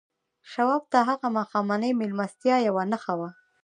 شواب 0.51 0.83
ته 0.91 0.97
هغه 1.09 1.27
ماښامنۍ 1.37 1.91
مېلمستیا 2.01 2.55
یوه 2.67 2.83
نښه 2.91 3.13
وه 3.19 3.29